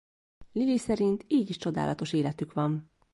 Lily 0.53 0.77
szerint 0.77 1.25
így 1.27 1.49
is 1.49 1.57
csodálatos 1.57 2.13
életük 2.13 2.53
van. 2.53 2.91